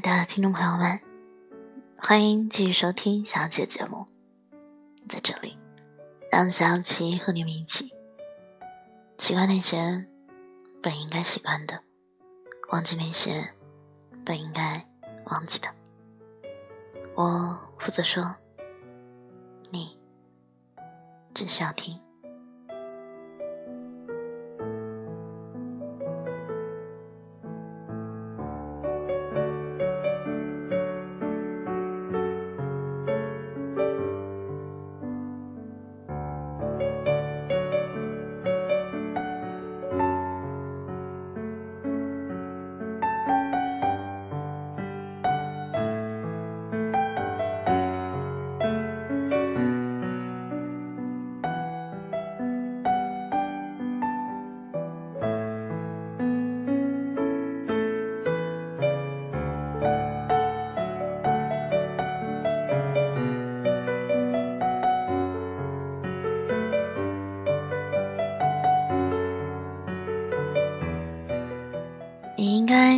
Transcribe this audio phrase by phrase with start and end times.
[0.00, 0.98] 的听众朋友们，
[1.98, 4.06] 欢迎继续收听小姐节目。
[5.06, 5.58] 在这里，
[6.30, 7.92] 让小琪和你们一起
[9.18, 10.06] 习惯那些
[10.82, 11.82] 本应该习惯的，
[12.70, 13.52] 忘记那些
[14.24, 14.86] 本应该
[15.26, 15.68] 忘记的。
[17.14, 18.36] 我负责说，
[19.70, 19.98] 你
[21.34, 22.00] 只需要听。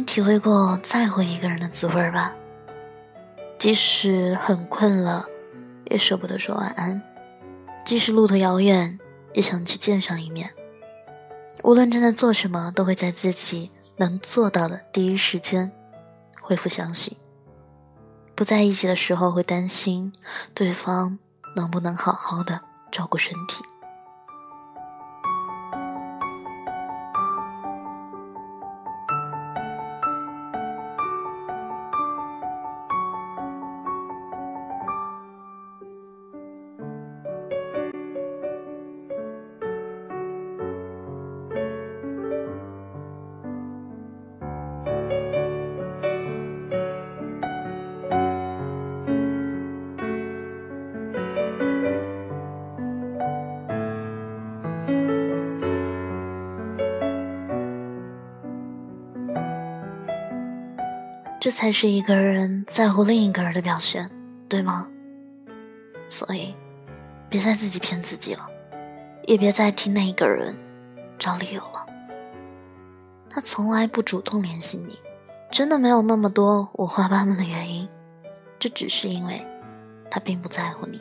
[0.05, 2.35] 体会过在乎一个人的滋味吧？
[3.59, 5.27] 即使很困了，
[5.91, 7.01] 也舍不得说晚安；
[7.85, 8.99] 即使路途遥远，
[9.33, 10.51] 也想去见上一面。
[11.63, 15.71] 无论正在做什么，都会在自己能做到的第一时间
[16.41, 17.17] 回复消息。
[18.35, 20.13] 不在一起的时候，会担心
[20.55, 21.19] 对方
[21.55, 22.61] 能不能好好的
[22.91, 23.63] 照顾身体。
[61.43, 64.09] 这才是一个人在乎另一个人的表现，
[64.49, 64.87] 对吗？
[66.09, 66.55] 所以，
[67.29, 68.49] 别再自己骗自己了，
[69.27, 70.57] 也别再替那一个人
[71.19, 71.85] 找理由了。
[73.29, 74.97] 他从来不主动联系你，
[75.51, 77.89] 真的没有那么多五花八门的原因，
[78.61, 79.45] 这只是因为
[80.09, 81.01] 他并不在乎你。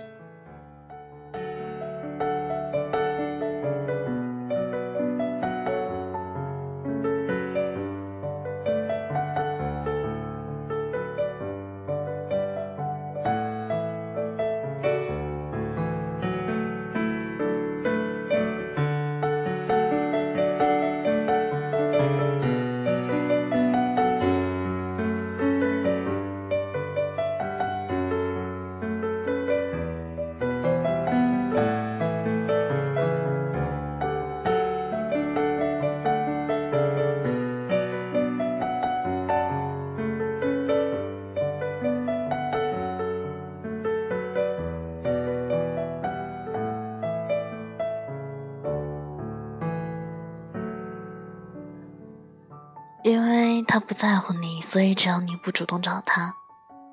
[53.63, 56.35] 他不在乎你，所以只要你不主动找他，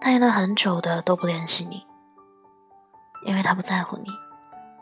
[0.00, 1.86] 他也能很久的都不联系你。
[3.24, 4.10] 因为他不在乎你，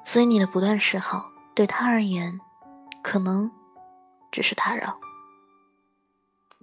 [0.04, 2.41] 所以你的不断示好对他而言，
[3.02, 3.50] 可能
[4.30, 4.98] 只是打扰。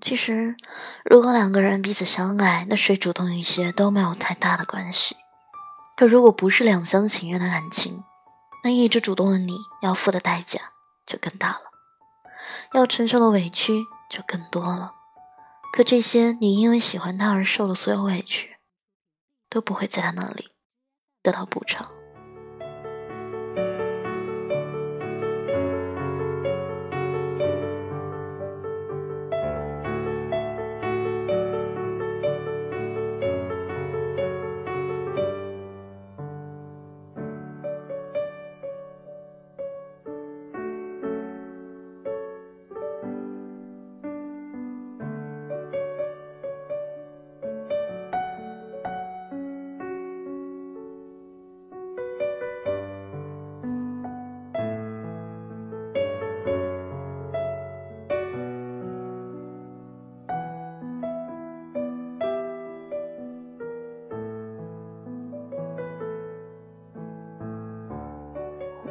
[0.02, 0.56] 其实，
[1.04, 5.16] 如果两个人彼此相爱，那谁主动一些都没有太大的关系。
[5.96, 8.04] 可如果不是两厢情愿的感情，
[8.64, 10.60] 那一直主动的你要付的代价
[11.06, 11.62] 就更大了，
[12.74, 13.86] 要承受的委屈。
[14.10, 14.94] 就更多了，
[15.74, 18.58] 可这些你因为喜欢他而受的所有委屈，
[19.50, 20.52] 都不会在他那里
[21.24, 21.92] 得到补偿。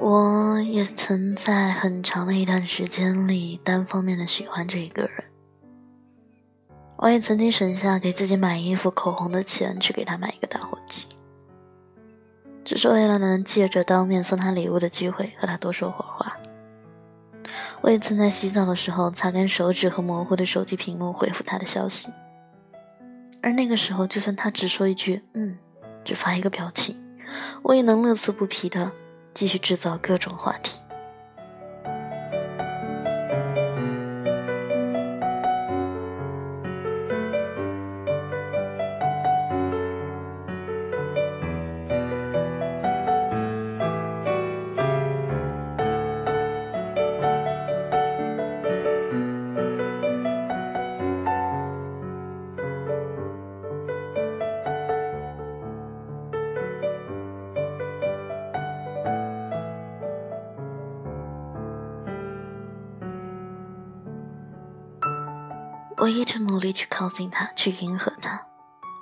[0.05, 5.13] 我也曾在很长的一段时间里单方面的喜欢这一个人。
[6.97, 11.07] 我也曾经省下给自己买衣服、口红的钱，去给他买一个打火机，
[12.65, 16.37] 只是为了能借着当面送他礼物的机会和他多说会话。
[17.81, 22.09] 我也曾在洗澡的时候擦干手指和模糊的手机屏幕回复他的消息，
[23.41, 25.57] 而那个时候，就算他只说一句“嗯”，
[26.05, 27.01] 只发一个表情，
[27.63, 28.91] 我也能乐此不疲的
[29.35, 30.82] 继续制造各种话题。
[66.03, 68.45] 我一直努力去靠近他，去迎合他，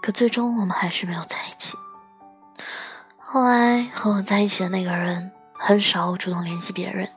[0.03, 1.75] 可最终我们还是没有在一起。
[3.17, 7.11] 后来和我在一起的那个人很少主动联系别人，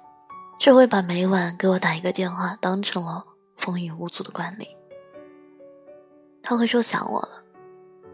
[0.58, 3.26] 却会把每晚给我打一个电话当成了
[3.58, 4.66] 风雨无阻的惯例。
[6.42, 7.44] 他会说想我了，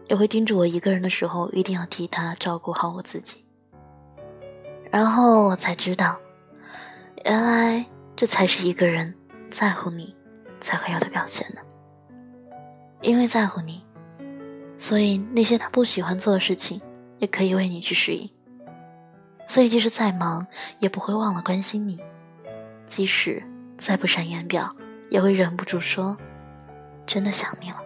[0.08, 3.46] 也会叮嘱我一个人的时候一定要替他照顾好我自己。
[4.90, 6.18] 然后我才知道，
[7.26, 7.86] 原来
[8.16, 9.14] 这才是一个人
[9.52, 10.16] 在乎你。
[10.60, 11.60] 才会有的表现呢。
[13.00, 13.84] 因为在乎你，
[14.78, 16.80] 所以那些他不喜欢做的事情，
[17.18, 18.30] 也可以为你去适应。
[19.46, 20.46] 所以即使再忙，
[20.78, 21.96] 也不会忘了关心你；
[22.86, 23.42] 即使
[23.76, 24.74] 再不善言表，
[25.10, 26.16] 也会忍不住说
[27.04, 27.78] ：“真的想你了。”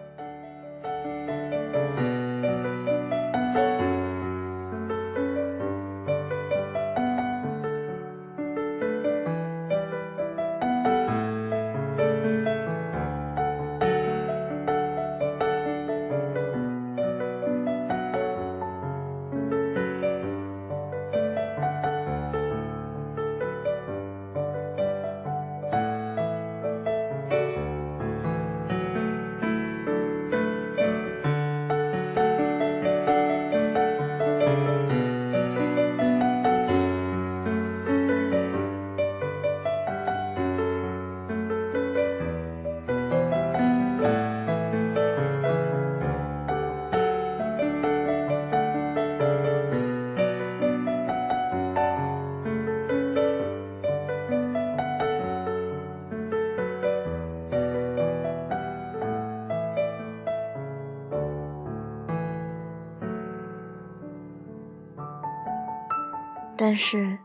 [66.67, 67.19] 但是，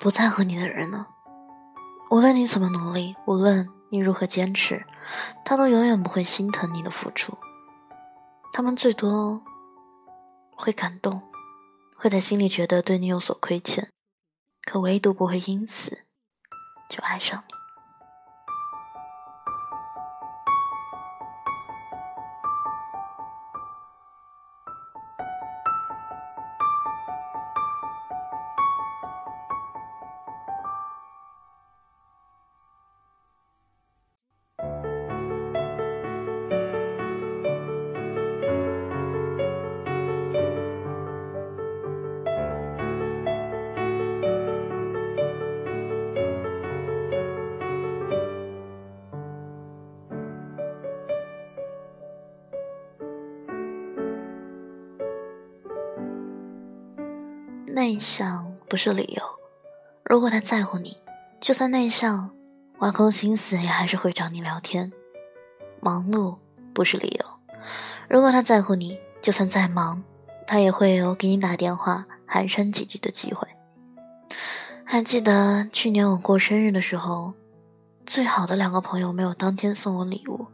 [0.00, 1.06] 不在乎你的人呢？
[2.10, 4.84] 无论你怎么努力，无论你如何坚持，
[5.44, 7.38] 他都永远不会心疼你的付出。
[8.52, 9.40] 他们最多
[10.56, 11.22] 会感动，
[11.96, 13.88] 会在心里觉得对你有所亏欠，
[14.64, 16.00] 可唯独不会因此
[16.90, 17.54] 就爱上你。
[57.84, 59.22] 内向不是理由。
[60.04, 60.96] 如果他在乎你，
[61.38, 62.30] 就算内向，
[62.78, 64.90] 挖空心思也还是会找你聊天。
[65.82, 66.38] 忙碌
[66.72, 67.26] 不是理由。
[68.08, 70.02] 如果他在乎你，就算再忙，
[70.46, 73.46] 他也会有给你打电话寒暄几句的机会。
[74.82, 77.34] 还记得去年我过生日的时候，
[78.06, 80.46] 最好的两个朋友没有当天送我礼物。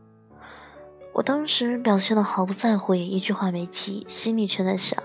[1.12, 5.00] 我当时表现的毫不在乎，也一句话没提，心里却在想，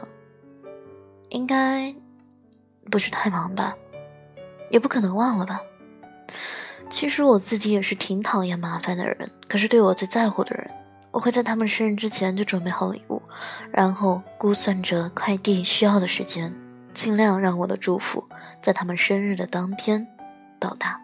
[1.30, 1.94] 应该。
[2.90, 3.76] 不是太忙吧，
[4.70, 5.62] 也不可能忘了吧。
[6.90, 10.70] 其实我自己也是挺讨厌麻烦的人，可是对我最在乎的人，
[11.12, 13.22] 我会在他们生日之前就准备好礼物，
[13.72, 16.54] 然后估算着快递需要的时间，
[16.94, 18.24] 尽量让我的祝福
[18.62, 20.08] 在他们生日的当天
[20.60, 21.00] 到达。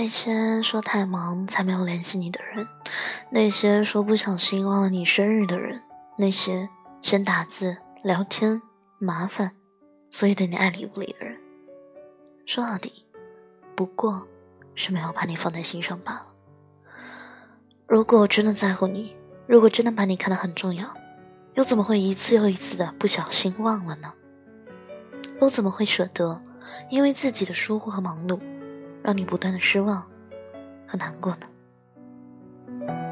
[0.00, 2.64] 那些说太忙才没有联系你的人，
[3.30, 5.82] 那些说不小心忘了你生日的人，
[6.16, 6.68] 那些
[7.02, 8.62] 先打字聊天
[9.00, 9.50] 麻烦，
[10.08, 11.36] 所以对你爱理不理的人，
[12.46, 13.06] 说到底，
[13.74, 14.24] 不过
[14.76, 16.26] 是没有把你放在心上罢了。
[17.88, 19.16] 如果真的在乎你，
[19.48, 20.94] 如果真的把你看得很重要，
[21.54, 24.12] 又怎么会一次又一次的不小心忘了呢？
[25.40, 26.40] 又怎么会舍得
[26.88, 28.38] 因为自己的疏忽和忙碌，
[29.08, 30.02] 让你不断的失望
[30.86, 33.07] 和难过呢？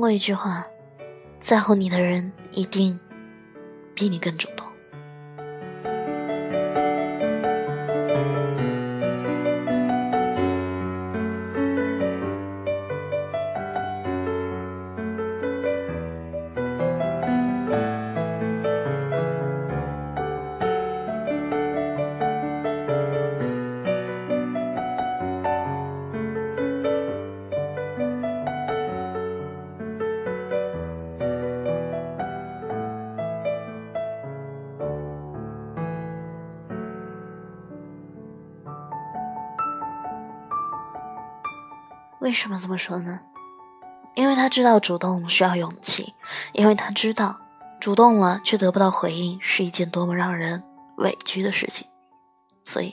[0.00, 0.66] 过一句话，
[1.38, 2.98] 在乎你的人一定
[3.94, 4.59] 比你更主动。
[42.30, 43.20] 为什么这么说呢？
[44.14, 46.14] 因为他知道主动需要勇气，
[46.52, 47.36] 因为他知道
[47.80, 50.62] 主动了却得不到回应是一件多么让人
[50.98, 51.88] 委屈的事情。
[52.62, 52.92] 所以，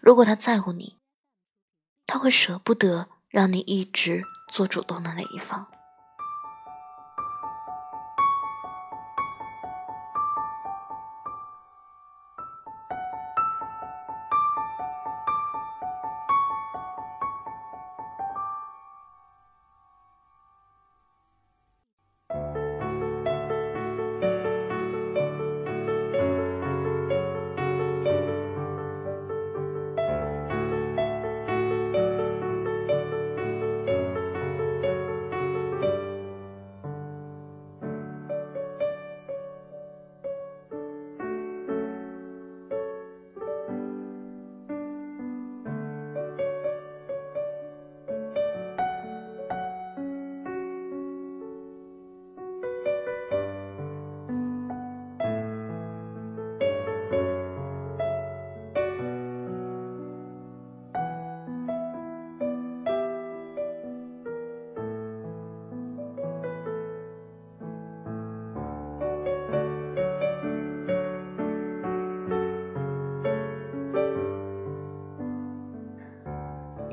[0.00, 0.98] 如果他在乎你，
[2.04, 5.68] 他会舍不得让你一直做主动的那一方。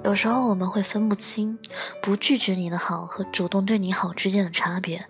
[0.10, 1.56] 有时候我们会分不清
[2.01, 5.08] 不拒绝你的好和主动对你好之间的差别，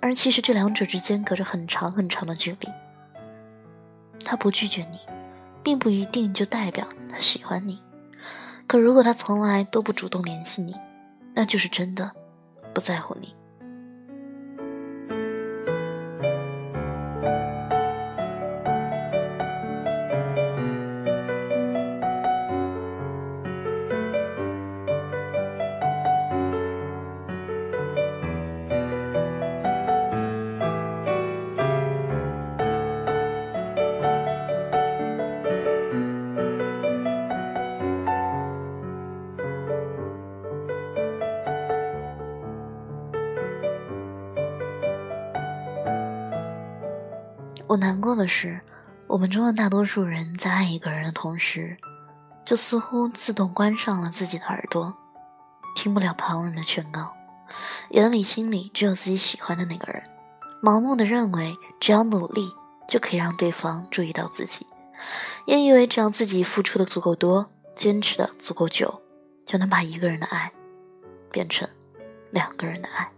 [0.00, 2.68] 而其实这两者之间隔着很长很长的距离。
[4.24, 4.98] 他不拒绝你，
[5.62, 7.80] 并不一定就代表他喜欢你，
[8.66, 10.74] 可如果他从来都不主动联系你，
[11.32, 12.10] 那就是真的
[12.74, 13.32] 不在乎你。
[47.68, 48.60] 我难过的是，
[49.08, 51.76] 我们中的大多数人在爱一个人的同时，
[52.44, 54.94] 就似乎自动关上了自己的耳朵，
[55.74, 57.12] 听不了旁人的劝告，
[57.90, 60.00] 眼里心里只有自己喜欢的那个人，
[60.62, 62.52] 盲目的认为只要努力
[62.86, 64.64] 就可以让对方注意到自己，
[65.44, 69.02] 也以为只要自己付出的足够多，坚持的足够久，
[69.44, 70.52] 就能把一个人的爱
[71.32, 71.68] 变成
[72.30, 73.10] 两个人的爱。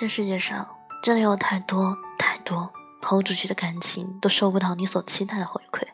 [0.00, 0.66] 这世界上，
[1.02, 5.86] 真的有太多太多抛出去的感情都收不到你所期待的回馈。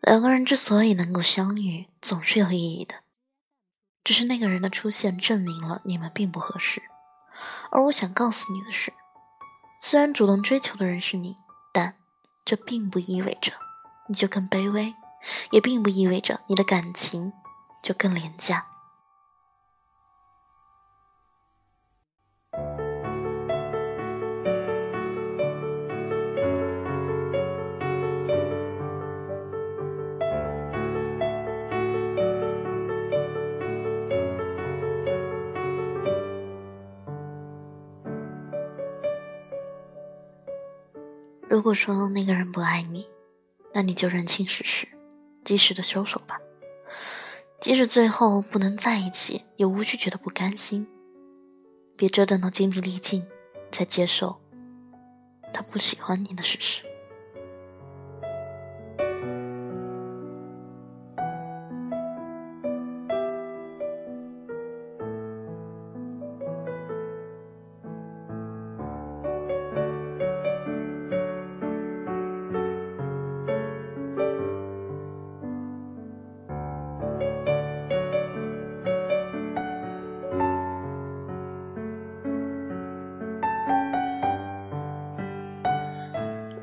[0.00, 2.94] 两个人之所以能够相遇，总是有意义的，
[4.04, 6.80] 只是那个人的出现证明了你们并不合适。
[7.72, 8.92] 而我想告诉你的是，
[9.80, 11.38] 虽然主动追求的人是你，
[11.72, 11.96] 但
[12.44, 13.54] 这并不意味着
[14.06, 14.94] 你就更卑微，
[15.50, 17.32] 也并不意味着你的感情
[17.82, 18.68] 就更廉价。
[41.52, 43.06] 如果说那个人不爱你，
[43.74, 44.88] 那你就认清事实，
[45.44, 46.40] 及时的收手吧。
[47.60, 50.86] 即使最后不能在一起，也无需觉得不甘心。
[51.94, 53.26] 别折腾到精疲力尽，
[53.70, 54.40] 才接受
[55.52, 56.84] 他不喜欢你的事实。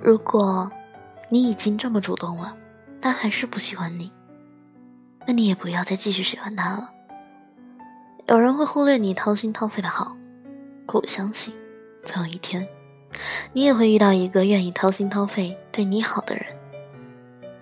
[0.10, 0.72] 如果
[1.30, 2.58] 你已经这么主动了，
[3.00, 4.12] 他还是不喜欢你，
[5.28, 6.90] 那你也不要再继续喜欢他了。
[8.26, 10.18] 有人会忽略你掏心掏肺的好，
[10.88, 11.54] 可我相信，
[12.04, 12.68] 总有一天，
[13.54, 16.44] 你也会遇到一个愿意掏心掏肺对你好的人。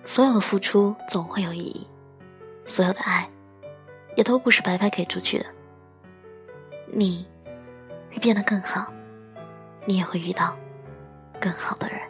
[0.02, 1.86] 所有的付出总会有意义，
[2.64, 3.28] 所有的爱，
[4.16, 5.44] 也都不是白白给出去的。
[6.86, 7.28] 你
[8.10, 8.90] 会变得更好，
[9.84, 10.56] 你也会遇到
[11.38, 12.00] 更好的人。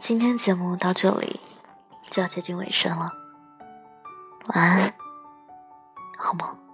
[0.00, 1.38] 今天节目到这里
[2.10, 3.12] 就要接近尾声了，
[4.46, 4.94] 晚安，
[6.16, 6.69] 好梦。